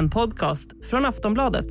en 0.00 0.10
podcast 0.10 0.70
från 0.82 1.04
Aftonbladet. 1.04 1.66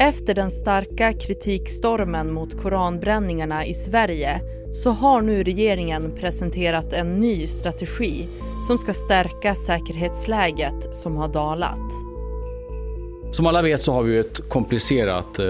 Efter 0.00 0.34
den 0.34 0.50
starka 0.50 1.12
kritikstormen 1.12 2.32
mot 2.32 2.62
koranbränningarna 2.62 3.66
i 3.66 3.74
Sverige 3.74 4.40
så 4.72 4.90
har 4.90 5.20
nu 5.20 5.42
regeringen 5.42 6.14
presenterat 6.16 6.92
en 6.92 7.20
ny 7.20 7.46
strategi 7.46 8.28
som 8.66 8.78
ska 8.78 8.94
stärka 8.94 9.54
säkerhetsläget 9.54 10.94
som 10.94 11.16
har 11.16 11.28
dalat. 11.28 11.92
Som 13.34 13.46
alla 13.46 13.62
vet 13.62 13.80
så 13.80 13.92
har 13.92 14.02
vi 14.02 14.18
ett 14.18 14.48
komplicerat 14.48 15.38
eh, 15.38 15.46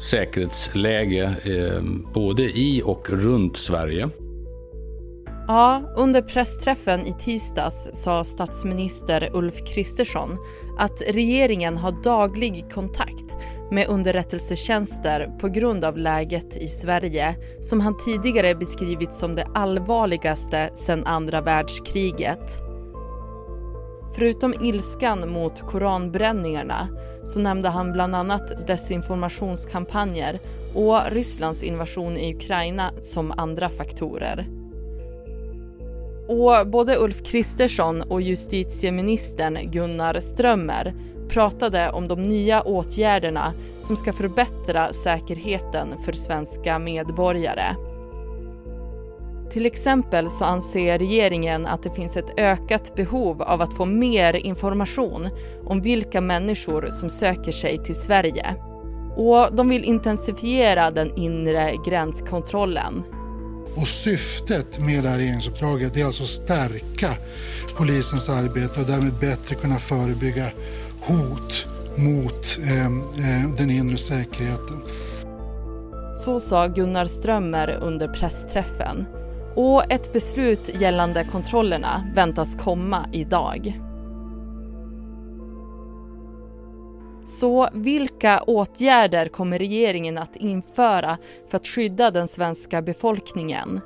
säkerhetsläge 0.00 1.24
eh, 1.24 1.82
både 2.14 2.42
i 2.42 2.82
och 2.84 3.10
runt 3.10 3.56
Sverige. 3.56 4.08
Ja, 5.50 5.82
under 5.96 6.22
pressträffen 6.22 7.06
i 7.06 7.12
tisdags 7.12 7.88
sa 7.92 8.24
statsminister 8.24 9.30
Ulf 9.32 9.54
Kristersson 9.66 10.38
att 10.78 11.02
regeringen 11.08 11.76
har 11.76 12.02
daglig 12.02 12.72
kontakt 12.72 13.36
med 13.70 13.88
underrättelsetjänster 13.88 15.30
på 15.40 15.48
grund 15.48 15.84
av 15.84 15.98
läget 15.98 16.56
i 16.56 16.68
Sverige 16.68 17.36
som 17.60 17.80
han 17.80 17.96
tidigare 18.04 18.54
beskrivit 18.54 19.12
som 19.12 19.36
det 19.36 19.46
allvarligaste 19.54 20.70
sedan 20.74 21.04
andra 21.06 21.40
världskriget. 21.40 22.58
Förutom 24.14 24.54
ilskan 24.64 25.32
mot 25.32 25.60
koranbränningarna 25.60 26.88
så 27.24 27.40
nämnde 27.40 27.68
han 27.68 27.92
bland 27.92 28.14
annat 28.14 28.66
desinformationskampanjer 28.66 30.40
och 30.74 30.98
Rysslands 31.10 31.62
invasion 31.62 32.16
i 32.16 32.34
Ukraina 32.34 32.92
som 33.00 33.32
andra 33.36 33.68
faktorer. 33.68 34.57
Och 36.28 36.66
både 36.66 36.96
Ulf 36.96 37.22
Kristersson 37.22 38.02
och 38.02 38.22
justitieministern 38.22 39.58
Gunnar 39.70 40.20
Strömmer 40.20 40.94
pratade 41.28 41.90
om 41.90 42.08
de 42.08 42.22
nya 42.22 42.62
åtgärderna 42.62 43.52
som 43.78 43.96
ska 43.96 44.12
förbättra 44.12 44.92
säkerheten 44.92 45.88
för 46.04 46.12
svenska 46.12 46.78
medborgare. 46.78 47.76
Till 49.50 49.66
exempel 49.66 50.30
så 50.30 50.44
anser 50.44 50.98
regeringen 50.98 51.66
att 51.66 51.82
det 51.82 51.90
finns 51.94 52.16
ett 52.16 52.38
ökat 52.38 52.94
behov 52.94 53.42
av 53.42 53.62
att 53.62 53.74
få 53.74 53.84
mer 53.84 54.36
information 54.36 55.28
om 55.64 55.80
vilka 55.80 56.20
människor 56.20 56.88
som 56.90 57.10
söker 57.10 57.52
sig 57.52 57.84
till 57.84 57.94
Sverige. 57.94 58.54
Och 59.16 59.56
de 59.56 59.68
vill 59.68 59.84
intensifiera 59.84 60.90
den 60.90 61.16
inre 61.16 61.74
gränskontrollen. 61.86 63.04
Och 63.76 63.88
syftet 63.88 64.78
med 64.78 65.04
det 65.04 65.08
här 65.08 65.18
regeringsuppdraget 65.18 65.96
är 65.96 66.04
alltså 66.04 66.22
att 66.22 66.28
stärka 66.28 67.14
polisens 67.76 68.28
arbete 68.28 68.80
och 68.80 68.86
därmed 68.86 69.12
bättre 69.20 69.54
kunna 69.54 69.78
förebygga 69.78 70.46
hot 71.00 71.66
mot 71.96 72.58
ehm, 72.68 72.98
eh, 72.98 73.56
den 73.56 73.70
inre 73.70 73.98
säkerheten. 73.98 74.82
Så 76.24 76.40
sa 76.40 76.66
Gunnar 76.66 77.04
Strömmer 77.04 77.78
under 77.82 78.08
pressträffen. 78.08 79.06
Och 79.54 79.92
ett 79.92 80.12
beslut 80.12 80.80
gällande 80.80 81.24
kontrollerna 81.32 82.12
väntas 82.14 82.56
komma 82.56 83.08
idag. 83.12 83.87
Så 87.28 87.68
vilka 87.72 88.42
åtgärder 88.42 89.28
kommer 89.28 89.58
regeringen 89.58 90.18
att 90.18 90.36
införa 90.36 91.18
för 91.48 91.56
att 91.56 91.66
skydda 91.66 92.10
den 92.10 92.28
svenska 92.28 92.82
befolkningen? 92.82 93.80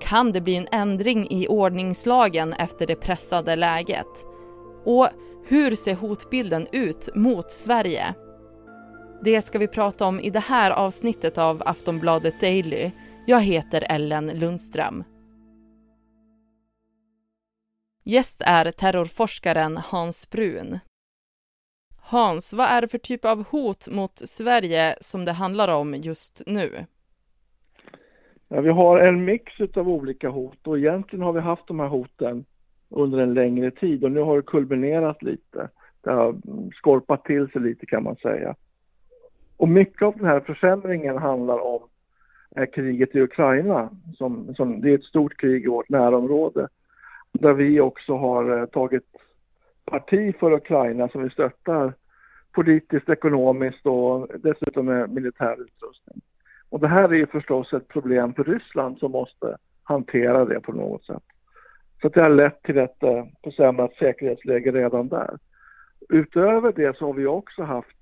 Kan 0.00 0.32
det 0.32 0.40
bli 0.40 0.56
en 0.56 0.68
ändring 0.72 1.30
i 1.30 1.48
ordningslagen 1.48 2.52
efter 2.52 2.86
det 2.86 2.96
pressade 2.96 3.56
läget? 3.56 4.06
Och 4.84 5.08
hur 5.46 5.76
ser 5.76 5.94
hotbilden 5.94 6.66
ut 6.72 7.08
mot 7.14 7.50
Sverige? 7.50 8.14
Det 9.24 9.42
ska 9.42 9.58
vi 9.58 9.68
prata 9.68 10.06
om 10.06 10.20
i 10.20 10.30
det 10.30 10.40
här 10.40 10.70
avsnittet 10.70 11.38
av 11.38 11.62
Aftonbladet 11.66 12.40
Daily. 12.40 12.90
Jag 13.26 13.40
heter 13.40 13.86
Ellen 13.88 14.26
Lundström. 14.26 15.04
Gäst 18.04 18.42
är 18.44 18.70
terrorforskaren 18.70 19.76
Hans 19.76 20.30
Brun. 20.30 20.78
Hans, 22.10 22.54
vad 22.54 22.66
är 22.66 22.80
det 22.80 22.88
för 22.88 22.98
typ 22.98 23.24
av 23.24 23.44
hot 23.44 23.88
mot 23.88 24.18
Sverige 24.18 24.96
som 25.00 25.24
det 25.24 25.32
handlar 25.32 25.68
om 25.68 25.94
just 25.94 26.42
nu? 26.46 26.70
Ja, 28.48 28.60
vi 28.60 28.68
har 28.70 28.98
en 28.98 29.24
mix 29.24 29.52
av 29.76 29.88
olika 29.88 30.28
hot 30.28 30.66
och 30.66 30.78
egentligen 30.78 31.22
har 31.22 31.32
vi 31.32 31.40
haft 31.40 31.66
de 31.66 31.80
här 31.80 31.88
hoten 31.88 32.44
under 32.88 33.18
en 33.18 33.34
längre 33.34 33.70
tid 33.70 34.04
och 34.04 34.12
nu 34.12 34.20
har 34.20 34.36
det 34.36 34.42
kulminerat 34.42 35.22
lite. 35.22 35.68
Det 36.00 36.10
har 36.10 36.36
skorpat 36.74 37.24
till 37.24 37.48
sig 37.48 37.60
lite 37.60 37.86
kan 37.86 38.02
man 38.02 38.16
säga. 38.16 38.54
Och 39.56 39.68
mycket 39.68 40.02
av 40.02 40.16
den 40.16 40.26
här 40.26 40.40
försämringen 40.40 41.18
handlar 41.18 41.58
om 41.58 41.82
eh, 42.56 42.66
kriget 42.66 43.14
i 43.14 43.20
Ukraina. 43.20 43.90
Som, 44.16 44.54
som, 44.54 44.80
det 44.80 44.90
är 44.90 44.94
ett 44.94 45.04
stort 45.04 45.36
krig 45.36 45.64
i 45.64 45.68
vårt 45.68 45.88
närområde. 45.88 46.68
Där 47.32 47.52
vi 47.52 47.80
också 47.80 48.16
har 48.16 48.58
eh, 48.58 48.66
tagit 48.66 49.06
parti 49.90 50.34
för 50.40 50.52
Ukraina 50.52 51.08
som 51.08 51.22
vi 51.22 51.30
stöttar 51.30 51.92
politiskt, 52.52 53.08
ekonomiskt 53.08 53.86
och 53.86 54.28
dessutom 54.38 54.86
med 54.86 55.10
militär 55.10 55.52
utrustning. 55.52 56.20
Och 56.70 56.80
det 56.80 56.88
här 56.88 57.14
är 57.14 57.26
förstås 57.26 57.72
ett 57.72 57.88
problem 57.88 58.34
för 58.34 58.44
Ryssland 58.44 58.98
som 58.98 59.12
måste 59.12 59.56
hantera 59.82 60.44
det 60.44 60.60
på 60.60 60.72
något 60.72 61.04
sätt. 61.04 61.22
Så 62.02 62.08
det 62.08 62.20
har 62.20 62.30
lett 62.30 62.62
till 62.62 62.78
ett 62.78 63.02
eh, 63.02 63.24
försämrat 63.44 63.94
säkerhetsläge 63.94 64.72
redan 64.72 65.08
där. 65.08 65.38
Utöver 66.08 66.72
det 66.72 66.96
så 66.96 67.06
har 67.06 67.12
vi 67.12 67.26
också 67.26 67.62
haft 67.62 67.96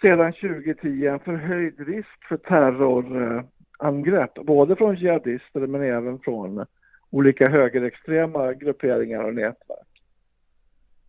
sedan 0.00 0.32
2010 0.32 1.06
en 1.06 1.18
förhöjd 1.18 1.88
risk 1.88 2.24
för 2.28 2.36
terrorangrepp, 2.36 4.34
både 4.34 4.76
från 4.76 4.94
jihadister 4.94 5.60
men 5.60 5.82
även 5.82 6.18
från 6.18 6.66
olika 7.10 7.48
högerextrema 7.48 8.52
grupperingar 8.52 9.24
och 9.24 9.34
nätverk. 9.34 9.95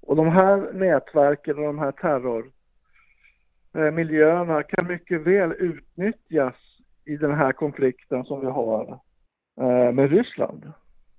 Och 0.07 0.15
de 0.15 0.27
här 0.27 0.73
nätverken 0.73 1.57
och 1.57 1.63
de 1.63 1.79
här 1.79 1.91
terrormiljöerna 3.73 4.59
eh, 4.59 4.65
kan 4.67 4.87
mycket 4.87 5.21
väl 5.21 5.51
utnyttjas 5.51 6.55
i 7.05 7.17
den 7.17 7.33
här 7.33 7.51
konflikten 7.51 8.25
som 8.25 8.39
vi 8.39 8.45
har 8.45 8.99
eh, 9.61 9.91
med 9.91 10.09
Ryssland. 10.09 10.71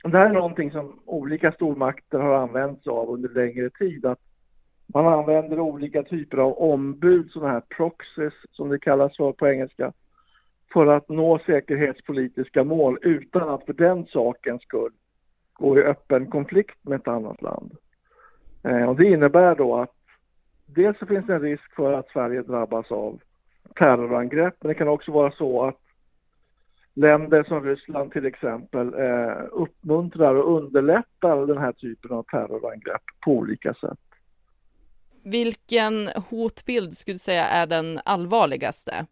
Det 0.03 0.19
här 0.19 0.31
är 0.31 0.35
någonting 0.35 0.71
som 0.71 1.01
olika 1.05 1.53
stormakter 1.53 2.19
har 2.19 2.35
använt 2.35 2.83
sig 2.83 2.91
av 2.91 3.11
under 3.11 3.29
längre 3.29 3.71
tid. 3.71 4.07
Att 4.07 4.21
man 4.87 5.07
använder 5.07 5.61
olika 5.61 6.03
typer 6.03 6.39
av 6.39 6.59
ombud, 6.59 7.31
sådana 7.31 7.53
här 7.53 7.63
proxies 7.77 8.35
som 8.51 8.69
det 8.69 8.79
kallas 8.79 9.17
för 9.17 9.33
på 9.33 9.49
engelska, 9.49 9.93
för 10.73 10.87
att 10.87 11.09
nå 11.09 11.39
säkerhetspolitiska 11.39 12.65
mål 12.65 12.99
utan 13.03 13.49
att 13.49 13.65
för 13.65 13.73
den 13.73 14.07
sakens 14.07 14.63
skull 14.63 14.93
gå 15.53 15.79
i 15.79 15.83
öppen 15.83 16.31
konflikt 16.31 16.79
med 16.83 17.01
ett 17.01 17.09
annat 17.09 17.43
land. 17.43 17.77
Eh, 18.69 18.89
och 18.89 18.97
det 18.97 19.05
innebär 19.05 19.55
då 19.55 19.77
att 19.77 19.95
dels 20.67 20.99
så 20.99 21.07
finns 21.07 21.27
det 21.27 21.35
en 21.35 21.41
risk 21.41 21.75
för 21.75 21.93
att 21.93 22.09
Sverige 22.09 22.43
drabbas 22.43 22.93
av 22.93 23.21
terrorangrepp, 23.75 24.55
men 24.61 24.69
det 24.69 24.75
kan 24.75 24.89
också 24.89 25.13
vara 25.13 25.31
så 25.31 25.65
att 25.65 25.81
länder 26.95 27.45
som 27.45 27.65
Ryssland 27.65 28.13
till 28.13 28.27
exempel 28.27 28.95
eh, 28.95 29.37
uppmuntrar 29.51 30.35
och 30.35 30.57
underlättar 30.57 31.47
den 31.47 31.59
här 31.59 31.73
typen 31.73 32.13
av 32.13 32.23
terrorangrepp 32.23 33.03
på 33.25 33.33
olika 33.33 33.75
sätt. 33.75 33.99
Vilken 35.23 36.09
hotbild 36.31 36.93
skulle 36.93 37.15
du 37.15 37.19
säga 37.19 37.47
är 37.47 37.67
den 37.67 38.01
allvarligaste? 38.05 39.07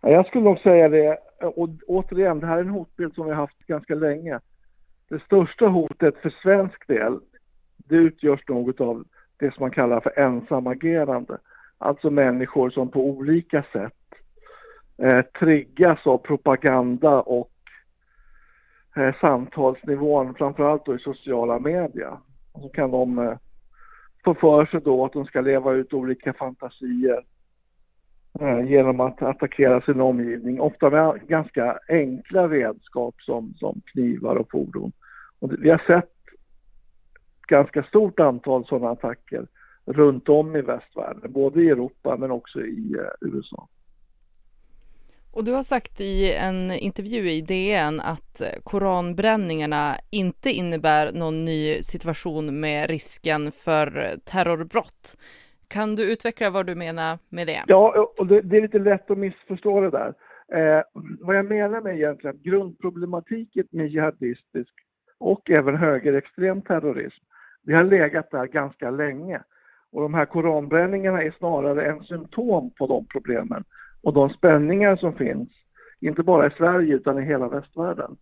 Jag 0.00 0.26
skulle 0.26 0.44
nog 0.44 0.58
säga 0.58 0.88
det, 0.88 1.18
och 1.40 1.68
återigen, 1.86 2.40
det 2.40 2.46
här 2.46 2.56
är 2.56 2.60
en 2.60 2.68
hotbild 2.68 3.14
som 3.14 3.24
vi 3.24 3.30
har 3.30 3.40
haft 3.40 3.66
ganska 3.66 3.94
länge. 3.94 4.40
Det 5.08 5.22
största 5.22 5.66
hotet 5.66 6.16
för 6.16 6.30
svensk 6.30 6.86
del, 6.86 7.20
det 7.84 7.96
utgörs 7.96 8.48
något 8.48 8.80
av 8.80 9.04
det 9.36 9.54
som 9.54 9.62
man 9.62 9.70
kallar 9.70 10.00
för 10.00 10.18
ensamagerande. 10.18 11.38
Alltså 11.78 12.10
människor 12.10 12.70
som 12.70 12.88
på 12.88 13.04
olika 13.04 13.64
sätt 13.72 13.92
eh, 14.98 15.22
triggas 15.22 16.06
av 16.06 16.18
propaganda 16.18 17.20
och 17.20 17.52
eh, 18.96 19.14
samtalsnivån, 19.20 20.34
framförallt 20.34 20.86
då 20.86 20.94
i 20.94 20.98
sociala 20.98 21.58
medier. 21.58 22.16
Så 22.52 22.68
kan 22.68 22.90
de 22.90 23.18
eh, 23.18 23.36
få 24.24 24.34
för 24.34 24.66
sig 24.66 24.80
då 24.80 25.04
att 25.04 25.12
de 25.12 25.24
ska 25.24 25.40
leva 25.40 25.72
ut 25.72 25.92
olika 25.92 26.32
fantasier 26.32 27.24
eh, 28.40 28.70
genom 28.70 29.00
att 29.00 29.22
attackera 29.22 29.80
sin 29.80 30.00
omgivning, 30.00 30.60
ofta 30.60 30.90
med 30.90 31.26
ganska 31.28 31.78
enkla 31.88 32.48
redskap 32.48 33.22
som, 33.22 33.54
som 33.54 33.80
knivar 33.84 34.36
och 34.36 34.50
fordon. 34.50 34.92
Och 35.38 35.52
vi 35.58 35.70
har 35.70 35.82
sett 35.86 36.11
ganska 37.48 37.82
stort 37.82 38.20
antal 38.20 38.66
sådana 38.66 38.90
attacker 38.90 39.46
runt 39.84 40.28
om 40.28 40.56
i 40.56 40.60
västvärlden, 40.60 41.32
både 41.32 41.62
i 41.62 41.68
Europa 41.68 42.16
men 42.16 42.30
också 42.30 42.60
i 42.60 42.94
eh, 42.98 43.28
USA. 43.28 43.68
Och 45.32 45.44
du 45.44 45.52
har 45.52 45.62
sagt 45.62 46.00
i 46.00 46.32
en 46.32 46.70
intervju 46.70 47.30
i 47.30 47.40
DN 47.40 48.00
att 48.00 48.42
koranbränningarna 48.64 49.96
inte 50.10 50.50
innebär 50.50 51.12
någon 51.12 51.44
ny 51.44 51.82
situation 51.82 52.60
med 52.60 52.90
risken 52.90 53.52
för 53.52 54.16
terrorbrott. 54.24 55.16
Kan 55.68 55.94
du 55.94 56.12
utveckla 56.12 56.50
vad 56.50 56.66
du 56.66 56.74
menar 56.74 57.18
med 57.28 57.46
det? 57.46 57.64
Ja, 57.66 58.12
och 58.18 58.26
det, 58.26 58.40
det 58.40 58.56
är 58.56 58.62
lite 58.62 58.78
lätt 58.78 59.10
att 59.10 59.18
missförstå 59.18 59.80
det 59.80 59.90
där. 59.90 60.14
Eh, 60.54 60.82
vad 61.20 61.36
jag 61.36 61.46
menar 61.46 61.80
med 61.80 61.96
egentligen 61.96 62.40
grundproblematiken 62.42 63.66
med 63.70 63.88
jihadistisk 63.88 64.72
och 65.18 65.50
även 65.50 65.76
högerextrem 65.76 66.62
terrorism, 66.62 67.24
det 67.62 67.74
har 67.74 67.84
legat 67.84 68.30
där 68.30 68.46
ganska 68.46 68.90
länge. 68.90 69.42
Och 69.92 70.02
de 70.02 70.14
här 70.14 70.24
koranbränningarna 70.24 71.22
är 71.22 71.30
snarare 71.30 71.86
en 71.86 72.04
symptom 72.04 72.70
på 72.70 72.86
de 72.86 73.06
problemen 73.06 73.64
och 74.02 74.12
de 74.12 74.30
spänningar 74.30 74.96
som 74.96 75.14
finns, 75.14 75.48
inte 76.00 76.22
bara 76.22 76.46
i 76.46 76.50
Sverige 76.50 76.94
utan 76.94 77.18
i 77.18 77.22
hela 77.22 77.48
västvärlden. 77.48 78.16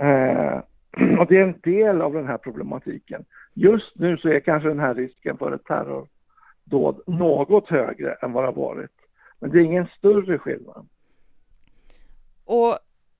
Eh, 0.00 0.60
och 1.18 1.26
det 1.26 1.38
är 1.38 1.42
en 1.42 1.60
del 1.62 2.02
av 2.02 2.12
den 2.12 2.26
här 2.26 2.38
problematiken. 2.38 3.24
Just 3.54 3.98
nu 3.98 4.16
så 4.16 4.28
är 4.28 4.40
kanske 4.40 4.68
den 4.68 4.80
här 4.80 4.94
risken 4.94 5.38
för 5.38 5.52
ett 5.52 5.64
terrordåd 5.64 7.02
något 7.06 7.68
högre 7.68 8.12
än 8.12 8.32
vad 8.32 8.42
det 8.42 8.48
har 8.48 8.52
varit. 8.52 8.90
Men 9.40 9.50
det 9.50 9.58
är 9.58 9.62
ingen 9.62 9.86
större 9.86 10.38
skillnad. 10.38 10.88
Och 12.44 12.78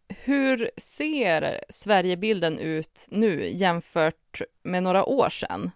hur 0.08 0.70
ser 0.76 1.60
Sverigebilden 1.68 2.58
ut 2.58 3.08
nu 3.10 3.48
jämfört 3.48 4.40
med 4.62 4.82
några 4.82 5.04
år 5.04 5.28
sedan? 5.28 5.70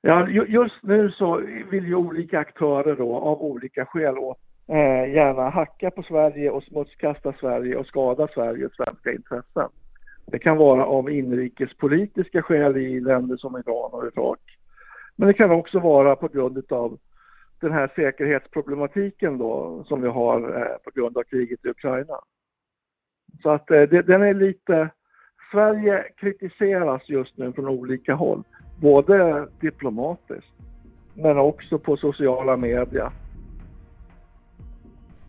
Ja, 0.00 0.28
just 0.28 0.82
nu 0.82 1.10
så 1.10 1.36
vill 1.70 1.86
ju 1.86 1.94
olika 1.94 2.38
aktörer 2.38 2.96
då 2.96 3.16
av 3.16 3.42
olika 3.42 3.86
skäl 3.86 4.14
eh, 4.68 5.14
gärna 5.14 5.50
hacka 5.50 5.90
på 5.90 6.02
Sverige 6.02 6.50
och 6.50 6.62
smutskasta 6.62 7.32
Sverige 7.32 7.76
och 7.76 7.86
skada 7.86 8.28
Sverige 8.34 8.66
och 8.66 8.72
svenska 8.72 9.12
intressen. 9.12 9.68
Det 10.26 10.38
kan 10.38 10.56
vara 10.56 10.86
av 10.86 11.10
inrikespolitiska 11.10 12.42
skäl 12.42 12.76
i 12.76 13.00
länder 13.00 13.36
som 13.36 13.56
Iran 13.56 13.90
och 13.92 14.06
Irak. 14.06 14.40
Men 15.16 15.28
det 15.28 15.34
kan 15.34 15.50
också 15.50 15.78
vara 15.78 16.16
på 16.16 16.28
grund 16.28 16.72
av 16.72 16.98
den 17.60 17.72
här 17.72 17.92
säkerhetsproblematiken 17.96 19.38
då 19.38 19.84
som 19.88 20.02
vi 20.02 20.08
har 20.08 20.60
eh, 20.60 20.76
på 20.84 20.90
grund 20.94 21.18
av 21.18 21.22
kriget 21.22 21.64
i 21.64 21.68
Ukraina. 21.68 22.14
Så 23.42 23.50
att 23.50 23.70
eh, 23.70 23.82
det, 23.82 24.02
den 24.02 24.22
är 24.22 24.34
lite... 24.34 24.90
Sverige 25.52 26.04
kritiseras 26.16 27.08
just 27.08 27.38
nu 27.38 27.52
från 27.52 27.68
olika 27.68 28.14
håll, 28.14 28.42
både 28.80 29.48
diplomatiskt 29.60 30.52
men 31.14 31.38
också 31.38 31.78
på 31.78 31.96
sociala 31.96 32.56
medier. 32.56 33.10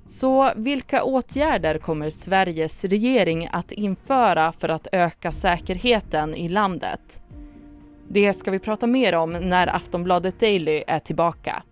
Så 0.06 0.52
vilka 0.56 1.04
åtgärder 1.04 1.78
kommer 1.78 2.10
Sveriges 2.10 2.86
regering 2.86 3.50
att 3.52 3.72
införa 3.72 4.52
för 4.52 4.70
att 4.70 4.88
öka 4.92 5.32
säkerheten 5.32 6.36
i 6.36 6.50
landet? 6.50 7.22
Det 8.08 8.34
ska 8.34 8.52
vi 8.52 8.60
prata 8.60 8.88
mer 8.88 9.16
om 9.16 9.32
när 9.32 9.76
Aftonbladet 9.76 10.40
Daily 10.40 10.84
är 10.88 11.00
tillbaka. 11.00 11.64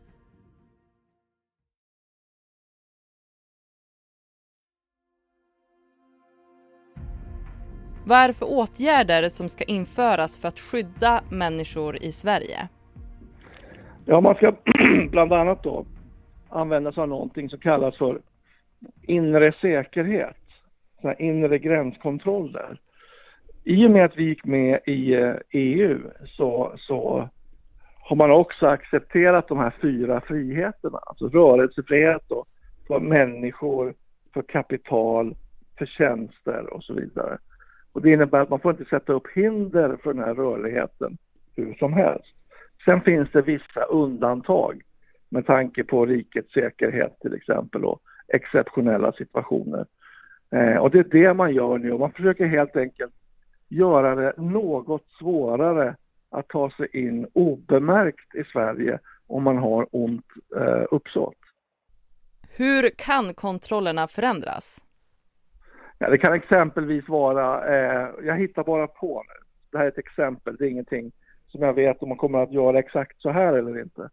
Vad 8.06 8.18
är 8.18 8.28
det 8.28 8.34
för 8.34 8.46
åtgärder 8.50 9.30
som 9.30 9.50
ska 9.50 9.64
införas 9.64 10.40
för 10.40 10.48
att 10.48 10.60
skydda 10.60 11.24
människor 11.30 12.04
i 12.04 12.12
Sverige? 12.12 12.68
Ja, 14.06 14.22
man 14.22 14.36
ska 14.36 14.54
bland 15.12 15.34
annat 15.34 15.64
då 15.64 15.86
använda 16.50 16.92
sig 16.92 17.02
av 17.02 17.10
någonting 17.10 17.50
som 17.50 17.60
kallas 17.60 17.98
för 17.98 18.22
inre 19.02 19.52
säkerhet, 19.62 20.38
inre 21.18 21.60
gränskontroller. 21.60 22.80
I 23.64 23.88
och 23.88 23.92
med 23.92 24.06
att 24.06 24.18
vi 24.18 24.24
gick 24.24 24.46
med 24.46 24.80
i 24.86 25.14
eh, 25.14 25.34
EU 25.52 26.00
så, 26.26 26.74
så 26.78 27.30
har 28.04 28.16
man 28.16 28.32
också 28.32 28.68
accepterat 28.68 29.48
de 29.48 29.58
här 29.58 29.74
fyra 29.82 30.22
friheterna, 30.22 31.00
alltså 31.06 31.28
rörelsefrihet 31.28 32.22
då, 32.28 32.46
för 32.88 33.00
människor, 33.00 33.94
för 34.34 34.42
kapital, 34.42 35.36
för 35.78 35.86
tjänster 35.86 36.74
och 36.74 36.84
så 36.84 36.94
vidare. 36.94 37.38
Och 37.94 38.02
det 38.02 38.12
innebär 38.12 38.40
att 38.40 38.50
man 38.50 38.60
får 38.60 38.72
inte 38.72 38.86
sätta 38.86 39.14
upp 39.14 39.28
hinder 39.36 39.98
för 40.04 40.14
den 40.14 40.24
här 40.24 40.34
rörligheten 40.34 41.18
hur 41.56 41.74
som 41.74 41.94
helst. 41.94 42.36
Sen 42.86 43.02
finns 43.02 43.30
det 43.32 43.42
vissa 43.42 43.84
undantag 43.84 44.82
med 45.30 45.46
tanke 45.46 45.84
på 45.84 46.06
rikets 46.06 46.54
säkerhet 46.54 47.20
till 47.20 47.34
exempel 47.34 47.86
och 47.86 48.02
exceptionella 48.28 49.12
situationer. 49.12 49.86
Eh, 50.52 50.76
och 50.76 50.92
det 50.92 51.00
är 51.00 51.04
det 51.04 51.34
man 51.34 51.54
gör 51.54 51.78
nu 51.78 51.92
och 51.92 52.00
man 52.00 52.12
försöker 52.12 52.46
helt 52.46 52.76
enkelt 52.76 53.14
göra 53.70 54.16
det 54.16 54.34
något 54.38 55.06
svårare 55.20 55.96
att 56.30 56.48
ta 56.48 56.72
sig 56.72 56.88
in 56.94 57.28
obemärkt 57.34 58.36
i 58.36 58.44
Sverige 58.44 59.00
om 59.28 59.44
man 59.44 59.58
har 59.58 59.88
ont 59.92 60.26
eh, 60.56 60.84
uppsåt. 60.92 61.36
Hur 62.50 62.90
kan 62.90 63.34
kontrollerna 63.34 64.08
förändras? 64.08 64.86
Ja, 66.04 66.10
det 66.10 66.18
kan 66.18 66.34
exempelvis 66.34 67.10
vara, 67.10 67.68
eh, 67.76 68.10
jag 68.24 68.36
hittar 68.38 68.64
bara 68.64 68.88
på 68.88 69.24
nu, 69.28 69.46
det 69.72 69.78
här 69.78 69.86
är 69.86 69.90
ett 69.90 69.98
exempel, 69.98 70.56
det 70.56 70.66
är 70.66 70.70
ingenting 70.70 71.12
som 71.48 71.62
jag 71.62 71.74
vet 71.74 72.04
om 72.04 72.10
man 72.10 72.18
kommer 72.18 72.44
att 72.44 72.52
göra 72.52 72.80
exakt 72.80 73.22
så 73.22 73.30
här 73.30 73.54
eller 73.54 73.82
inte. 73.82 74.10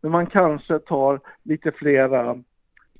Men 0.00 0.12
man 0.12 0.26
kanske 0.26 0.78
tar 0.78 1.20
lite 1.42 1.72
flera 1.72 2.42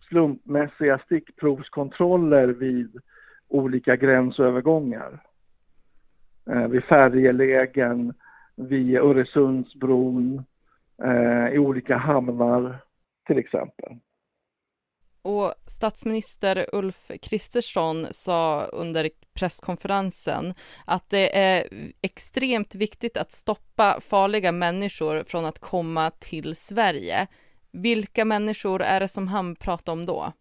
slumpmässiga 0.08 0.98
stickprovskontroller 0.98 2.48
vid 2.48 3.00
olika 3.48 3.96
gränsövergångar. 3.96 5.22
Eh, 6.50 6.68
vid 6.68 6.84
färjelägen, 6.84 8.14
vid 8.56 8.98
Öresundsbron, 8.98 10.44
eh, 11.02 11.48
i 11.48 11.58
olika 11.58 11.96
hamnar 11.96 12.78
till 13.26 13.38
exempel. 13.38 13.96
Och 15.22 15.54
statsminister 15.66 16.66
Ulf 16.72 17.10
Kristersson 17.22 18.06
sa 18.10 18.64
under 18.64 19.10
presskonferensen 19.34 20.54
att 20.86 21.10
det 21.10 21.38
är 21.38 21.64
extremt 22.02 22.74
viktigt 22.74 23.16
att 23.16 23.32
stoppa 23.32 24.00
farliga 24.00 24.52
människor 24.52 25.22
från 25.26 25.44
att 25.44 25.58
komma 25.58 26.10
till 26.10 26.56
Sverige. 26.56 27.26
Vilka 27.72 28.24
människor 28.24 28.82
är 28.82 29.00
det 29.00 29.08
som 29.08 29.28
han 29.28 29.56
pratar 29.56 29.92
om 29.92 30.06
då? 30.06 30.32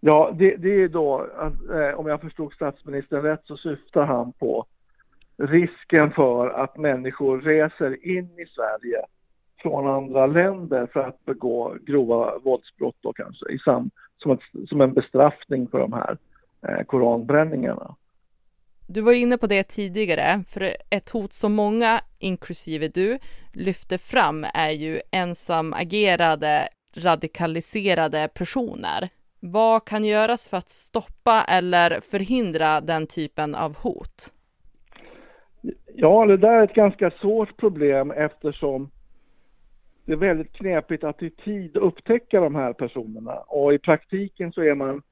Ja, 0.00 0.30
det, 0.38 0.56
det 0.56 0.82
är 0.82 0.88
då, 0.88 1.26
eh, 1.72 1.98
om 1.98 2.06
jag 2.06 2.20
förstod 2.20 2.52
statsministern 2.52 3.22
rätt, 3.22 3.42
så 3.44 3.56
syftar 3.56 4.04
han 4.04 4.32
på 4.32 4.66
risken 5.36 6.10
för 6.10 6.48
att 6.48 6.76
människor 6.76 7.40
reser 7.40 8.06
in 8.06 8.38
i 8.38 8.46
Sverige 8.46 9.02
från 9.58 9.86
andra 9.86 10.26
länder 10.26 10.88
för 10.92 11.00
att 11.00 11.24
begå 11.24 11.76
grova 11.86 12.38
våldsbrott 12.38 12.96
då 13.00 13.12
kanske, 13.12 13.52
i 13.52 13.58
sam, 13.58 13.90
som, 14.16 14.30
ett, 14.30 14.68
som 14.68 14.80
en 14.80 14.92
bestraffning 14.92 15.68
för 15.68 15.78
de 15.78 15.92
här 15.92 16.18
eh, 16.68 16.84
koranbränningarna. 16.84 17.94
Du 18.88 19.00
var 19.00 19.12
inne 19.12 19.38
på 19.38 19.46
det 19.46 19.62
tidigare, 19.62 20.42
för 20.48 20.76
ett 20.90 21.10
hot 21.10 21.32
som 21.32 21.54
många, 21.54 22.00
inklusive 22.18 22.88
du, 22.88 23.18
lyfter 23.52 23.98
fram 23.98 24.46
är 24.54 24.70
ju 24.70 25.00
ensamagerade, 25.10 26.68
radikaliserade 26.96 28.28
personer. 28.34 29.08
Vad 29.40 29.84
kan 29.84 30.04
göras 30.04 30.48
för 30.48 30.56
att 30.56 30.70
stoppa 30.70 31.44
eller 31.48 32.00
förhindra 32.00 32.80
den 32.80 33.06
typen 33.06 33.54
av 33.54 33.76
hot? 33.76 34.32
Ja, 35.94 36.26
det 36.26 36.36
där 36.36 36.52
är 36.52 36.64
ett 36.64 36.74
ganska 36.74 37.10
svårt 37.10 37.56
problem 37.56 38.10
eftersom 38.10 38.90
det 40.06 40.12
är 40.12 40.16
väldigt 40.16 40.52
knepigt 40.52 41.04
att 41.04 41.22
i 41.22 41.30
tid 41.30 41.76
upptäcka 41.76 42.40
de 42.40 42.54
här 42.54 42.72
personerna 42.72 43.34
och 43.34 43.74
i 43.74 43.78
praktiken 43.78 44.52
så 44.52 44.62
är 44.62 44.74
man, 44.74 45.02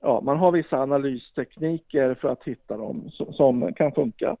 ja, 0.00 0.20
man 0.20 0.38
har 0.38 0.52
vissa 0.52 0.78
analystekniker 0.78 2.14
för 2.14 2.28
att 2.28 2.44
hitta 2.44 2.76
dem 2.76 3.10
som, 3.10 3.32
som 3.32 3.74
kan 3.74 3.92
funka. 3.92 4.36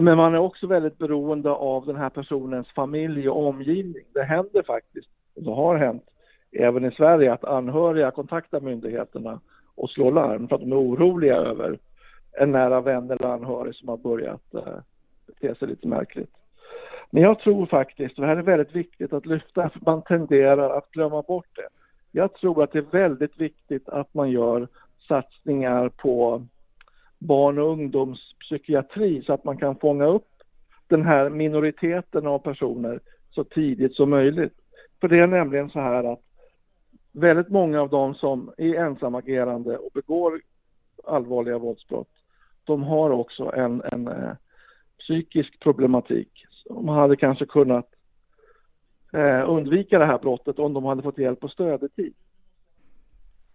Men 0.00 0.16
man 0.16 0.34
är 0.34 0.38
också 0.38 0.66
väldigt 0.66 0.98
beroende 0.98 1.50
av 1.50 1.86
den 1.86 1.96
här 1.96 2.10
personens 2.10 2.68
familj 2.68 3.28
och 3.28 3.46
omgivning. 3.46 4.04
Det 4.14 4.22
händer 4.22 4.62
faktiskt, 4.62 5.08
det 5.34 5.50
har 5.50 5.76
hänt 5.76 6.04
även 6.52 6.84
i 6.84 6.90
Sverige, 6.90 7.32
att 7.32 7.44
anhöriga 7.44 8.10
kontaktar 8.10 8.60
myndigheterna 8.60 9.40
och 9.74 9.90
slår 9.90 10.12
larm 10.12 10.48
för 10.48 10.54
att 10.54 10.62
de 10.62 10.72
är 10.72 10.80
oroliga 10.80 11.36
över 11.36 11.78
en 12.32 12.52
nära 12.52 12.80
vän 12.80 13.10
eller 13.10 13.26
anhörig 13.26 13.74
som 13.74 13.88
har 13.88 13.96
börjat 13.96 14.54
eh, 14.54 14.78
bete 15.26 15.54
sig 15.54 15.68
lite 15.68 15.88
märkligt. 15.88 16.30
Men 17.14 17.22
jag 17.22 17.38
tror 17.38 17.66
faktiskt, 17.66 18.18
och 18.18 18.22
det 18.22 18.28
här 18.28 18.36
är 18.36 18.42
väldigt 18.42 18.76
viktigt 18.76 19.12
att 19.12 19.26
lyfta, 19.26 19.68
för 19.68 19.80
man 19.86 20.02
tenderar 20.02 20.78
att 20.78 20.90
glömma 20.90 21.22
bort 21.22 21.48
det. 21.56 21.68
Jag 22.12 22.34
tror 22.34 22.62
att 22.62 22.72
det 22.72 22.78
är 22.78 22.98
väldigt 22.98 23.40
viktigt 23.40 23.88
att 23.88 24.14
man 24.14 24.30
gör 24.30 24.68
satsningar 25.08 25.88
på 25.88 26.46
barn 27.18 27.58
och 27.58 27.70
ungdomspsykiatri 27.70 29.22
så 29.22 29.32
att 29.32 29.44
man 29.44 29.56
kan 29.56 29.76
fånga 29.76 30.06
upp 30.06 30.28
den 30.88 31.02
här 31.02 31.30
minoriteten 31.30 32.26
av 32.26 32.38
personer 32.38 33.00
så 33.30 33.44
tidigt 33.44 33.94
som 33.94 34.10
möjligt. 34.10 34.54
För 35.00 35.08
det 35.08 35.18
är 35.18 35.26
nämligen 35.26 35.70
så 35.70 35.80
här 35.80 36.04
att 36.04 36.22
väldigt 37.12 37.48
många 37.48 37.80
av 37.80 37.88
dem 37.90 38.14
som 38.14 38.52
är 38.56 38.74
ensamagerande 38.74 39.78
och 39.78 39.90
begår 39.94 40.40
allvarliga 41.04 41.58
våldsbrott, 41.58 42.10
de 42.64 42.82
har 42.82 43.10
också 43.10 43.52
en, 43.56 43.82
en 43.92 44.08
eh, 44.08 44.32
psykisk 44.98 45.60
problematik. 45.60 46.46
De 46.68 46.88
hade 46.88 47.16
kanske 47.16 47.46
kunnat 47.46 47.88
eh, 49.12 49.50
undvika 49.50 49.98
det 49.98 50.06
här 50.06 50.18
brottet 50.18 50.58
om 50.58 50.72
de 50.72 50.84
hade 50.84 51.02
fått 51.02 51.18
hjälp 51.18 51.44
och 51.44 51.50
stöd 51.50 51.82
i 51.82 51.88
tid. 51.88 52.14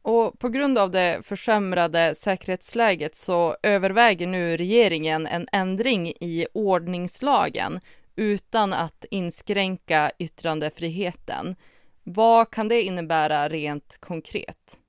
Och 0.02 0.40
på 0.40 0.50
grund 0.50 0.78
av 0.78 0.92
det 0.92 1.26
försämrade 1.26 2.16
säkerhetsläget 2.16 3.16
så 3.16 3.56
överväger 3.64 4.28
nu 4.28 4.58
regeringen 4.58 5.28
en 5.28 5.48
ändring 5.52 6.08
i 6.08 6.46
ordningslagen 6.54 7.80
utan 8.16 8.74
att 8.74 9.06
inskränka 9.12 10.12
yttrandefriheten. 10.20 11.56
Vad 12.04 12.50
kan 12.50 12.68
det 12.68 12.82
innebära 12.82 13.50
rent 13.50 13.98
konkret? 14.00 14.80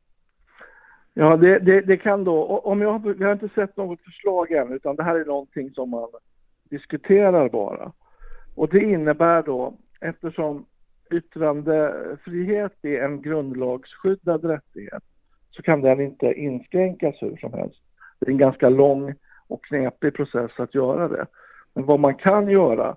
Ja, 1.15 1.37
det, 1.37 1.59
det, 1.59 1.81
det 1.81 1.97
kan 1.97 2.25
då, 2.25 2.45
om 2.45 2.81
jag, 2.81 3.15
vi 3.19 3.25
har 3.25 3.33
inte 3.33 3.49
sett 3.55 3.77
något 3.77 4.01
förslag 4.01 4.53
än, 4.53 4.73
utan 4.73 4.97
det 4.97 5.03
här 5.03 5.15
är 5.15 5.25
någonting 5.25 5.71
som 5.71 5.91
man 5.91 6.09
diskuterar 6.71 7.49
bara. 7.49 7.93
Och 8.55 8.69
det 8.69 8.81
innebär 8.81 9.43
då, 9.43 9.75
eftersom 10.01 10.67
yttrandefrihet 11.11 12.73
är 12.83 13.03
en 13.05 13.23
grundlagsskyddad 13.23 14.45
rättighet, 14.45 15.03
så 15.51 15.63
kan 15.63 15.81
den 15.81 16.01
inte 16.01 16.33
inskränkas 16.33 17.23
hur 17.23 17.37
som 17.37 17.53
helst. 17.53 17.83
Det 18.19 18.27
är 18.27 18.31
en 18.31 18.39
ganska 18.39 18.69
lång 18.69 19.15
och 19.47 19.65
knepig 19.65 20.15
process 20.15 20.51
att 20.57 20.75
göra 20.75 21.09
det. 21.09 21.27
Men 21.75 21.87
vad 21.87 22.01
man 22.01 22.15
kan 22.15 22.49
göra, 22.49 22.97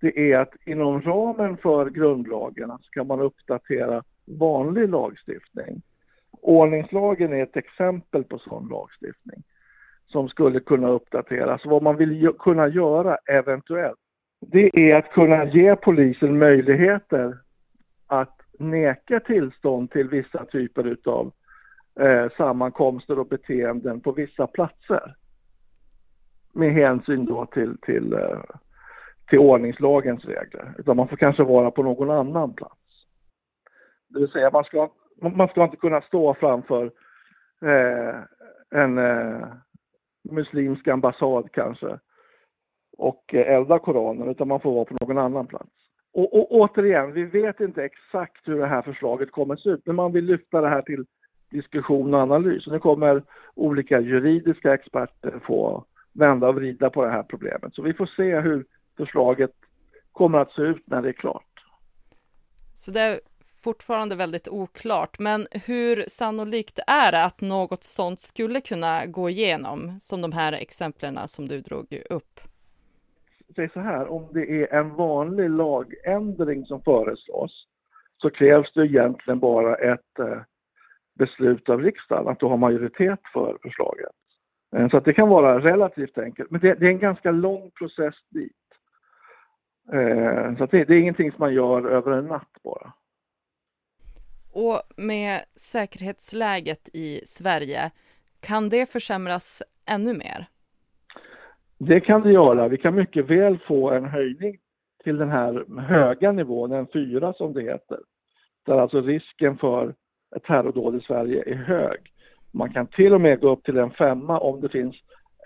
det 0.00 0.32
är 0.32 0.38
att 0.38 0.54
inom 0.64 1.02
ramen 1.02 1.56
för 1.56 1.90
grundlagarna 1.90 2.78
så 2.82 2.90
kan 2.90 3.06
man 3.06 3.20
uppdatera 3.20 4.02
vanlig 4.24 4.88
lagstiftning. 4.88 5.82
Ordningslagen 6.30 7.32
är 7.32 7.42
ett 7.42 7.56
exempel 7.56 8.24
på 8.24 8.38
sån 8.38 8.68
lagstiftning 8.68 9.42
som 10.12 10.28
skulle 10.28 10.60
kunna 10.60 10.88
uppdateras. 10.88 11.66
Vad 11.66 11.82
man 11.82 11.96
vill 11.96 12.32
kunna 12.38 12.68
göra 12.68 13.16
eventuellt, 13.16 13.98
det 14.40 14.70
är 14.74 14.96
att 14.96 15.12
kunna 15.12 15.44
ge 15.44 15.76
polisen 15.76 16.38
möjligheter 16.38 17.38
att 18.06 18.40
neka 18.58 19.20
tillstånd 19.20 19.90
till 19.90 20.08
vissa 20.08 20.44
typer 20.44 20.86
utav 20.86 21.32
eh, 22.00 22.28
sammankomster 22.36 23.18
och 23.18 23.26
beteenden 23.26 24.00
på 24.00 24.12
vissa 24.12 24.46
platser. 24.46 25.14
Med 26.52 26.72
hänsyn 26.72 27.24
då 27.24 27.46
till, 27.46 27.78
till, 27.82 28.12
eh, 28.12 28.40
till 29.28 29.38
ordningslagens 29.38 30.24
regler. 30.24 30.74
Utan 30.78 30.96
man 30.96 31.08
får 31.08 31.16
kanske 31.16 31.44
vara 31.44 31.70
på 31.70 31.82
någon 31.82 32.10
annan 32.10 32.54
plats. 32.54 32.74
Det 34.08 34.20
vill 34.20 34.30
säga 34.30 34.50
man 34.50 34.64
ska, 34.64 34.90
man 35.36 35.48
ska 35.48 35.64
inte 35.64 35.76
kunna 35.76 36.00
stå 36.00 36.34
framför 36.34 36.84
eh, 37.62 38.14
en 38.70 38.98
eh, 38.98 39.48
muslimsk 40.30 40.88
ambassad 40.88 41.52
kanske 41.52 41.98
och 42.98 43.34
eh, 43.34 43.54
elda 43.54 43.78
Koranen 43.78 44.28
utan 44.28 44.48
man 44.48 44.60
får 44.60 44.74
vara 44.74 44.84
på 44.84 44.96
någon 45.00 45.18
annan 45.18 45.46
plats. 45.46 45.70
Och, 46.12 46.34
och 46.34 46.52
återigen, 46.52 47.12
vi 47.12 47.24
vet 47.24 47.60
inte 47.60 47.84
exakt 47.84 48.48
hur 48.48 48.58
det 48.58 48.66
här 48.66 48.82
förslaget 48.82 49.30
kommer 49.30 49.54
att 49.54 49.60
se 49.60 49.70
ut 49.70 49.86
men 49.86 49.96
man 49.96 50.12
vill 50.12 50.24
lyfta 50.24 50.60
det 50.60 50.68
här 50.68 50.82
till 50.82 51.04
diskussion 51.50 52.14
och 52.14 52.20
analys. 52.20 52.66
Och 52.66 52.72
nu 52.72 52.78
kommer 52.78 53.22
olika 53.54 54.00
juridiska 54.00 54.74
experter 54.74 55.40
få 55.46 55.84
vända 56.12 56.48
och 56.48 56.54
vrida 56.54 56.90
på 56.90 57.04
det 57.04 57.10
här 57.10 57.22
problemet. 57.22 57.74
Så 57.74 57.82
vi 57.82 57.94
får 57.94 58.06
se 58.06 58.40
hur 58.40 58.64
förslaget 58.96 59.50
kommer 60.12 60.38
att 60.38 60.52
se 60.52 60.62
ut 60.62 60.82
när 60.86 61.02
det 61.02 61.08
är 61.08 61.12
klart. 61.12 61.44
Så 62.74 62.90
det 62.90 63.20
fortfarande 63.68 64.16
väldigt 64.16 64.48
oklart, 64.48 65.18
men 65.18 65.46
hur 65.66 66.04
sannolikt 66.08 66.78
är 66.86 67.12
det 67.12 67.24
att 67.24 67.40
något 67.40 67.82
sånt 67.82 68.20
skulle 68.20 68.60
kunna 68.60 69.06
gå 69.06 69.30
igenom, 69.30 70.00
som 70.00 70.20
de 70.20 70.32
här 70.32 70.52
exemplen 70.52 71.28
som 71.28 71.48
du 71.48 71.60
drog 71.60 72.02
upp? 72.10 72.40
Säg 73.56 73.68
så 73.68 73.80
här, 73.80 74.12
om 74.12 74.28
det 74.32 74.62
är 74.62 74.74
en 74.74 74.94
vanlig 74.94 75.50
lagändring 75.50 76.66
som 76.66 76.82
föreslås 76.82 77.66
så 78.16 78.30
krävs 78.30 78.72
det 78.72 78.84
egentligen 78.84 79.38
bara 79.38 79.74
ett 79.74 80.18
eh, 80.18 80.40
beslut 81.18 81.68
av 81.68 81.82
riksdagen, 81.82 82.28
att 82.28 82.40
du 82.40 82.46
har 82.46 82.56
majoritet 82.56 83.20
för 83.32 83.58
förslaget. 83.62 84.16
Eh, 84.76 84.88
så 84.88 84.96
att 84.96 85.04
det 85.04 85.12
kan 85.12 85.28
vara 85.28 85.58
relativt 85.58 86.18
enkelt, 86.18 86.50
men 86.50 86.60
det, 86.60 86.74
det 86.74 86.86
är 86.86 86.90
en 86.90 86.98
ganska 86.98 87.30
lång 87.30 87.70
process 87.70 88.14
dit. 88.30 88.52
Eh, 89.92 90.56
så 90.56 90.66
det, 90.66 90.84
det, 90.84 90.94
är 90.94 91.00
ingenting 91.00 91.30
som 91.30 91.40
man 91.40 91.54
gör 91.54 91.86
över 91.86 92.12
en 92.12 92.26
natt 92.26 92.56
bara. 92.64 92.92
Och 94.58 94.82
med 94.96 95.40
säkerhetsläget 95.56 96.88
i 96.92 97.20
Sverige, 97.24 97.90
kan 98.40 98.68
det 98.68 98.92
försämras 98.92 99.62
ännu 99.86 100.14
mer? 100.14 100.46
Det 101.78 102.00
kan 102.00 102.22
det 102.22 102.32
göra. 102.32 102.68
Vi 102.68 102.76
kan 102.76 102.94
mycket 102.94 103.30
väl 103.30 103.58
få 103.58 103.90
en 103.90 104.04
höjning 104.04 104.58
till 105.04 105.16
den 105.16 105.30
här 105.30 105.80
höga 105.80 106.32
nivån, 106.32 106.72
en 106.72 106.86
fyra 106.92 107.32
som 107.32 107.52
det 107.52 107.62
heter. 107.62 107.98
Där 108.66 108.78
alltså 108.78 109.00
risken 109.00 109.58
för 109.58 109.94
ett 110.36 110.44
terrordåd 110.44 110.96
i 110.96 111.00
Sverige 111.00 111.42
är 111.46 111.54
hög. 111.54 112.00
Man 112.50 112.72
kan 112.72 112.86
till 112.86 113.14
och 113.14 113.20
med 113.20 113.40
gå 113.40 113.48
upp 113.48 113.64
till 113.64 113.78
en 113.78 113.90
femma 113.90 114.38
om 114.38 114.60
det 114.60 114.68
finns 114.68 114.96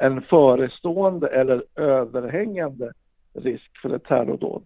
en 0.01 0.23
förestående 0.23 1.29
eller 1.29 1.65
överhängande 1.77 2.93
risk 3.35 3.79
för 3.83 3.95
ett 3.95 4.05
terrordåd 4.05 4.63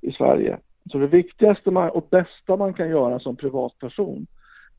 i 0.00 0.12
Sverige. 0.12 0.58
Så 0.92 0.98
det 0.98 1.06
viktigaste 1.06 1.70
och 1.70 2.06
bästa 2.10 2.56
man 2.56 2.74
kan 2.74 2.88
göra 2.88 3.20
som 3.20 3.36
privatperson 3.36 4.26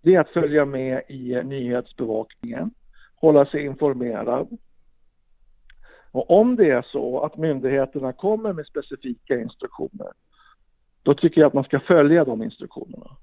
det 0.01 0.15
är 0.15 0.19
att 0.19 0.29
följa 0.29 0.65
med 0.65 1.01
i 1.07 1.43
nyhetsbevakningen, 1.43 2.71
hålla 3.15 3.45
sig 3.45 3.65
informerad. 3.65 4.57
Och 6.11 6.31
om 6.31 6.55
det 6.55 6.69
är 6.69 6.81
så 6.81 7.19
att 7.19 7.37
myndigheterna 7.37 8.13
kommer 8.13 8.53
med 8.53 8.65
specifika 8.65 9.39
instruktioner, 9.39 10.11
då 11.03 11.13
tycker 11.13 11.41
jag 11.41 11.47
att 11.47 11.53
man 11.53 11.63
ska 11.63 11.79
följa 11.79 12.25
de 12.25 12.43
instruktionerna. 12.43 13.17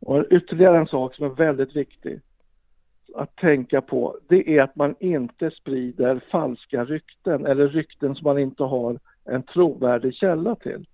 Och 0.00 0.24
ytterligare 0.30 0.78
en 0.78 0.86
sak 0.86 1.14
som 1.14 1.24
är 1.24 1.34
väldigt 1.34 1.76
viktig 1.76 2.20
att 3.14 3.36
tänka 3.36 3.80
på, 3.80 4.18
det 4.28 4.58
är 4.58 4.62
att 4.62 4.76
man 4.76 4.94
inte 5.00 5.50
sprider 5.50 6.20
falska 6.30 6.84
rykten 6.84 7.46
eller 7.46 7.68
rykten 7.68 8.14
som 8.14 8.24
man 8.24 8.38
inte 8.38 8.62
har 8.62 8.98
en 9.24 9.42
trovärdig 9.42 10.14
källa 10.14 10.54
till. 10.54 10.86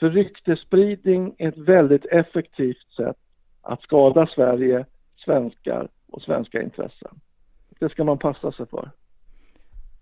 För 0.00 0.10
ryktespridning 0.10 1.34
är 1.38 1.48
ett 1.48 1.58
väldigt 1.58 2.06
effektivt 2.06 2.92
sätt 2.96 3.16
att 3.62 3.82
skada 3.82 4.26
Sverige, 4.26 4.86
svenskar 5.16 5.88
och 6.10 6.22
svenska 6.22 6.62
intressen. 6.62 7.20
Det 7.78 7.88
ska 7.88 8.04
man 8.04 8.18
passa 8.18 8.52
sig 8.52 8.66
för. 8.66 8.90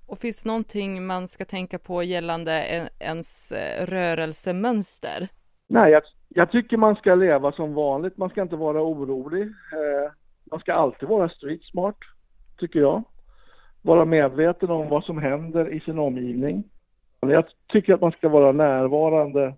Och 0.06 0.18
finns 0.18 0.42
det 0.42 0.48
någonting 0.48 1.06
man 1.06 1.28
ska 1.28 1.44
tänka 1.44 1.78
på 1.78 2.02
gällande 2.02 2.88
ens 2.98 3.52
eh, 3.52 3.86
rörelsemönster? 3.86 5.28
Nej, 5.68 5.92
jag, 5.92 6.02
jag, 6.28 6.50
tycker 6.50 6.76
man 6.76 6.96
ska 6.96 7.14
leva 7.14 7.52
som 7.52 7.74
vanligt. 7.74 8.16
Man 8.16 8.30
ska 8.30 8.42
inte 8.42 8.56
vara 8.56 8.82
orolig. 8.82 9.42
Eh, 9.42 10.12
man 10.44 10.60
ska 10.60 10.74
alltid 10.74 11.08
vara 11.08 11.28
street 11.28 11.64
smart, 11.64 11.96
tycker 12.58 12.80
jag. 12.80 13.02
Vara 13.82 14.04
medveten 14.04 14.70
om 14.70 14.88
vad 14.88 15.04
som 15.04 15.18
händer 15.18 15.72
i 15.72 15.80
sin 15.80 15.98
omgivning. 15.98 16.64
Jag 17.20 17.44
tycker 17.66 17.94
att 17.94 18.00
man 18.00 18.12
ska 18.12 18.28
vara 18.28 18.52
närvarande. 18.52 19.54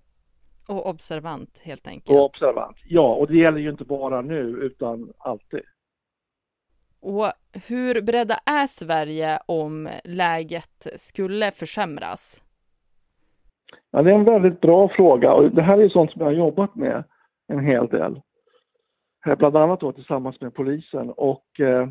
Och 0.68 0.86
observant 0.86 1.58
helt 1.62 1.86
enkelt. 1.86 2.18
Och 2.18 2.24
observant, 2.24 2.76
ja. 2.84 3.14
Och 3.14 3.26
det 3.26 3.36
gäller 3.36 3.58
ju 3.58 3.70
inte 3.70 3.84
bara 3.84 4.20
nu 4.20 4.40
utan 4.40 5.12
alltid. 5.18 5.62
Och 7.00 7.32
hur 7.68 8.02
beredda 8.02 8.38
är 8.46 8.66
Sverige 8.66 9.38
om 9.46 9.88
läget 10.04 10.86
skulle 10.96 11.50
försämras? 11.50 12.42
Ja, 13.90 14.02
det 14.02 14.10
är 14.10 14.14
en 14.14 14.24
väldigt 14.24 14.60
bra 14.60 14.88
fråga 14.88 15.32
och 15.32 15.50
det 15.50 15.62
här 15.62 15.78
är 15.78 15.88
sånt 15.88 16.12
som 16.12 16.20
jag 16.20 16.26
har 16.26 16.34
jobbat 16.34 16.74
med 16.74 17.04
en 17.48 17.60
hel 17.60 17.86
del. 17.86 18.20
Bland 19.38 19.56
annat 19.56 19.80
då 19.80 19.92
tillsammans 19.92 20.40
med 20.40 20.54
polisen 20.54 21.10
och 21.10 21.60
eh, 21.60 21.88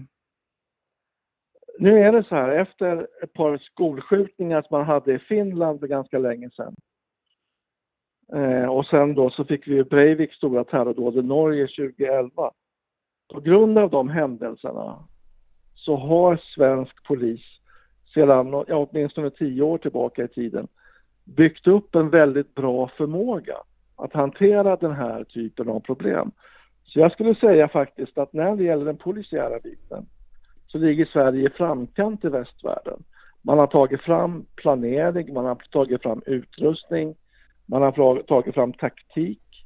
nu 1.80 2.00
är 2.00 2.12
det 2.12 2.24
så 2.24 2.36
här 2.36 2.50
efter 2.50 3.08
ett 3.24 3.34
par 3.34 3.58
skolskjutningar 3.58 4.62
som 4.62 4.78
man 4.78 4.88
hade 4.88 5.14
i 5.14 5.20
Finland 5.20 5.80
för 5.80 5.88
ganska 5.88 6.18
länge 6.18 6.50
sedan 6.50 6.76
eh, 8.34 8.66
och 8.66 8.86
sen 8.86 9.16
då 9.16 9.30
så 9.30 9.46
fick 9.46 9.68
vi 9.68 9.84
Breiviks 9.84 10.36
stora 10.36 10.64
terrordåd 10.64 11.18
i 11.18 11.22
Norge 11.22 11.68
2011. 11.68 12.52
På 13.34 13.40
grund 13.40 13.78
av 13.78 13.90
de 13.90 14.10
händelserna 14.10 15.04
så 15.76 15.96
har 15.96 16.38
svensk 16.38 17.04
polis 17.04 17.42
sedan 18.14 18.64
ja, 18.68 18.88
åtminstone 18.92 19.30
tio 19.30 19.62
år 19.62 19.78
tillbaka 19.78 20.24
i 20.24 20.28
tiden 20.28 20.68
byggt 21.24 21.68
upp 21.68 21.96
en 21.96 22.10
väldigt 22.10 22.56
bra 22.56 22.88
förmåga 22.88 23.58
att 23.96 24.14
hantera 24.14 24.76
den 24.76 24.92
här 24.92 25.24
typen 25.24 25.70
av 25.70 25.80
problem. 25.80 26.32
Så 26.84 27.00
jag 27.00 27.12
skulle 27.12 27.36
säga 27.36 27.68
faktiskt 27.68 28.18
att 28.18 28.34
när 28.34 28.56
det 28.56 28.64
gäller 28.64 28.86
den 28.86 28.98
polisiära 28.98 29.60
biten 29.60 30.06
så 30.68 30.78
ligger 30.78 31.06
Sverige 31.06 31.48
i 31.48 31.50
framkant 31.50 32.26
i 32.26 32.30
västvärlden. 32.30 33.04
Man 33.42 33.60
har 33.60 33.68
tagit 33.68 34.02
fram 34.02 34.46
planering, 34.56 35.34
man 35.34 35.46
har 35.46 35.56
tagit 35.56 36.02
fram 36.02 36.22
utrustning, 36.26 37.16
man 37.66 37.82
har 37.82 38.22
tagit 38.24 38.56
fram 38.56 38.74
taktik 38.74 39.66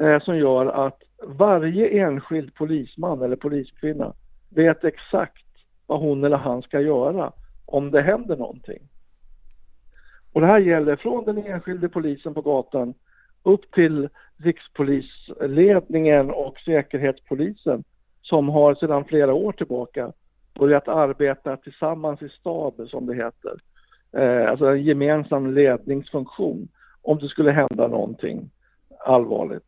eh, 0.00 0.20
som 0.20 0.38
gör 0.38 0.66
att 0.66 1.02
varje 1.22 1.88
enskild 1.88 2.54
polisman 2.54 3.22
eller 3.22 3.36
poliskvinna 3.36 4.14
vet 4.48 4.84
exakt 4.84 5.46
vad 5.86 6.00
hon 6.00 6.24
eller 6.24 6.36
han 6.36 6.62
ska 6.62 6.80
göra 6.80 7.32
om 7.66 7.90
det 7.90 8.02
händer 8.02 8.36
någonting. 8.36 8.88
Och 10.32 10.40
det 10.40 10.46
här 10.46 10.58
gäller 10.58 10.96
från 10.96 11.24
den 11.24 11.38
enskilde 11.38 11.88
polisen 11.88 12.34
på 12.34 12.42
gatan 12.42 12.94
upp 13.42 13.72
till 13.72 14.08
rikspolisledningen 14.36 16.30
och 16.30 16.58
säkerhetspolisen 16.58 17.84
som 18.22 18.48
har 18.48 18.74
sedan 18.74 19.04
flera 19.04 19.34
år 19.34 19.52
tillbaka 19.52 20.12
börjat 20.54 20.88
arbeta 20.88 21.56
tillsammans 21.56 22.22
i 22.22 22.28
stab 22.28 22.88
som 22.88 23.06
det 23.06 23.14
heter. 23.14 23.60
Eh, 24.16 24.50
alltså 24.50 24.66
en 24.66 24.82
gemensam 24.82 25.54
ledningsfunktion 25.54 26.68
om 27.02 27.18
det 27.18 27.28
skulle 27.28 27.52
hända 27.52 27.88
någonting 27.88 28.50
allvarligt. 29.04 29.64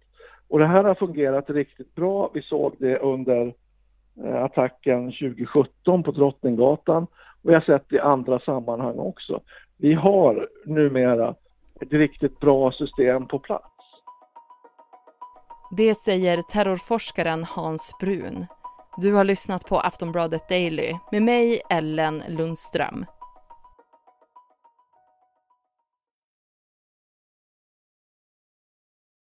Och 0.49 0.59
det 0.59 0.67
här 0.67 0.85
har 0.85 0.95
fungerat 0.95 1.51
riktigt 1.51 1.95
bra. 1.95 2.31
Vi 2.35 2.43
såg 2.43 2.75
det 2.79 2.99
under 2.99 3.55
eh, 4.25 4.45
attacken 4.45 5.05
2017 5.05 6.03
på 6.03 6.11
Drottninggatan 6.11 7.07
och 7.43 7.51
jag 7.51 7.55
har 7.55 7.61
sett 7.61 7.89
det 7.89 7.97
i 7.97 8.01
andra 8.01 8.39
sammanhang 8.39 8.99
också. 8.99 9.41
Vi 9.77 9.93
har 9.93 10.49
numera 10.67 11.35
ett 11.81 11.93
riktigt 11.93 12.41
bra 12.41 12.73
system 12.73 13.29
på 13.29 13.39
plats. 13.39 13.65
Det 15.77 15.95
säger 15.95 16.43
terrorforskaren 16.43 17.45
Hans 17.45 17.97
Brun. 18.01 18.47
Du 18.97 19.15
har 19.15 19.25
lyssnat 19.25 19.67
på 19.69 19.79
Aftonbladet 19.79 20.49
Daily 20.49 20.93
med 21.13 21.23
mig, 21.23 21.61
Ellen 21.71 22.23
Lundström. 22.29 23.07